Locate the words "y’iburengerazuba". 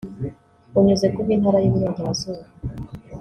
1.59-2.43